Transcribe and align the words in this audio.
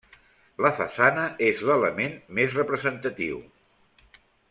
La 0.65 0.71
façana 0.77 1.25
és 1.49 1.61
l'element 1.71 2.17
més 2.39 2.57
representatiu. 2.61 3.43